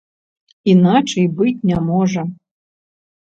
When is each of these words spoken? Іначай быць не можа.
Іначай 0.73 1.25
быць 1.41 1.65
не 1.71 1.77
можа. 1.89 2.21